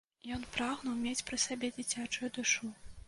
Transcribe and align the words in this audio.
Ён 0.35 0.45
прагнуў 0.55 0.95
мець 1.03 1.25
пры 1.27 1.39
сабе 1.45 1.71
дзіцячую 1.77 2.33
душу. 2.39 2.73